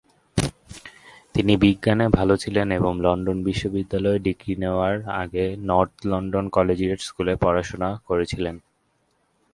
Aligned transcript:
তিনি 1.35 1.53
বিজ্ঞানে 1.57 2.05
ভালো 2.09 2.33
ছিলেন 2.37 2.67
এবং 2.71 2.93
লন্ডন 3.01 3.37
বিশ্ববিদ্যালয়ে 3.43 4.19
ডিগ্রি 4.19 4.53
নেওয়ার 4.55 4.95
আগে 5.21 5.45
নর্থ 5.69 5.97
লন্ডন 6.05 6.45
কলেজিয়েট 6.49 6.99
স্কুলে 7.01 7.33
পড়াশোনা 7.35 7.89
করেছিলেন। 8.07 8.55